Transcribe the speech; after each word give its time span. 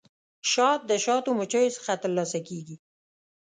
شات 0.51 0.81
د 0.89 0.91
شاتو 1.05 1.29
مچیو 1.39 1.75
څخه 1.77 1.93
ترلاسه 2.03 2.39
کیږي 2.47 2.75